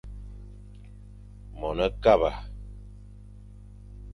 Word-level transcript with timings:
Mone 1.59 1.87
kaba. 2.03 2.31